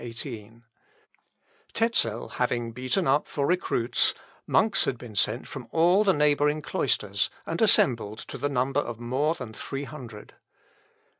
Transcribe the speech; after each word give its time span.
Tezel 1.75 2.31
having 2.31 2.71
beaten 2.71 3.05
up 3.07 3.27
for 3.27 3.45
recruits, 3.45 4.15
monks 4.47 4.85
had 4.85 4.97
been 4.97 5.15
sent 5.15 5.47
from 5.47 5.67
all 5.69 6.03
the 6.03 6.11
neighbouring 6.11 6.59
cloisters, 6.63 7.29
and 7.45 7.61
assembled 7.61 8.17
to 8.17 8.39
the 8.39 8.49
number 8.49 8.79
of 8.79 8.99
more 8.99 9.35
than 9.35 9.53
three 9.53 9.83
hundred. 9.83 10.33